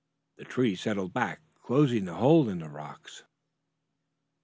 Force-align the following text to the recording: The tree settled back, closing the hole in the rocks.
The 0.39 0.45
tree 0.45 0.75
settled 0.75 1.13
back, 1.13 1.41
closing 1.61 2.05
the 2.05 2.15
hole 2.15 2.49
in 2.49 2.57
the 2.57 2.69
rocks. 2.69 3.21